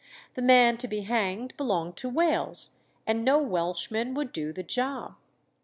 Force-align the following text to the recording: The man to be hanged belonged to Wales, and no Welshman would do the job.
The 0.33 0.41
man 0.41 0.77
to 0.77 0.87
be 0.87 1.01
hanged 1.01 1.55
belonged 1.57 1.95
to 1.97 2.09
Wales, 2.09 2.71
and 3.05 3.23
no 3.23 3.37
Welshman 3.37 4.15
would 4.15 4.31
do 4.31 4.51
the 4.51 4.63
job. 4.63 5.15